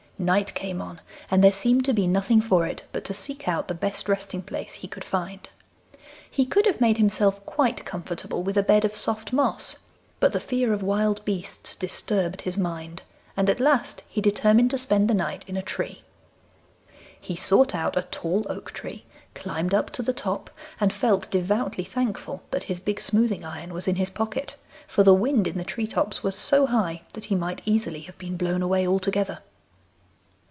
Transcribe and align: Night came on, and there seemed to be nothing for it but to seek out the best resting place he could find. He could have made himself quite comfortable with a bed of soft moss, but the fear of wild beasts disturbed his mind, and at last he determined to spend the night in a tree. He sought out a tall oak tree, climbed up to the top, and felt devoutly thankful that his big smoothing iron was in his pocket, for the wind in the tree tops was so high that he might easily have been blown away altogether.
Night 0.19 0.53
came 0.53 0.83
on, 0.83 1.01
and 1.31 1.43
there 1.43 1.51
seemed 1.51 1.83
to 1.85 1.93
be 1.93 2.05
nothing 2.05 2.41
for 2.41 2.67
it 2.67 2.83
but 2.91 3.03
to 3.05 3.11
seek 3.11 3.47
out 3.47 3.67
the 3.67 3.73
best 3.73 4.07
resting 4.07 4.43
place 4.43 4.75
he 4.75 4.87
could 4.87 5.03
find. 5.03 5.49
He 6.29 6.45
could 6.45 6.67
have 6.67 6.79
made 6.79 6.97
himself 6.97 7.43
quite 7.43 7.85
comfortable 7.85 8.43
with 8.43 8.55
a 8.55 8.61
bed 8.61 8.85
of 8.85 8.95
soft 8.95 9.33
moss, 9.33 9.79
but 10.19 10.31
the 10.31 10.39
fear 10.39 10.73
of 10.73 10.83
wild 10.83 11.25
beasts 11.25 11.75
disturbed 11.75 12.41
his 12.41 12.55
mind, 12.55 13.01
and 13.35 13.49
at 13.49 13.59
last 13.59 14.03
he 14.07 14.21
determined 14.21 14.69
to 14.69 14.77
spend 14.77 15.07
the 15.09 15.15
night 15.15 15.43
in 15.47 15.57
a 15.57 15.63
tree. 15.63 16.03
He 17.19 17.35
sought 17.35 17.73
out 17.73 17.97
a 17.97 18.03
tall 18.03 18.45
oak 18.47 18.69
tree, 18.73 19.05
climbed 19.33 19.73
up 19.73 19.89
to 19.89 20.03
the 20.03 20.13
top, 20.13 20.51
and 20.79 20.93
felt 20.93 21.31
devoutly 21.31 21.83
thankful 21.83 22.43
that 22.51 22.65
his 22.65 22.79
big 22.79 23.01
smoothing 23.01 23.43
iron 23.43 23.73
was 23.73 23.87
in 23.87 23.95
his 23.95 24.11
pocket, 24.11 24.53
for 24.85 25.01
the 25.01 25.15
wind 25.15 25.47
in 25.47 25.57
the 25.57 25.63
tree 25.63 25.87
tops 25.87 26.21
was 26.21 26.35
so 26.35 26.67
high 26.67 27.01
that 27.13 27.25
he 27.25 27.33
might 27.35 27.63
easily 27.65 28.01
have 28.01 28.19
been 28.19 28.37
blown 28.37 28.61
away 28.61 28.87
altogether. 28.87 29.39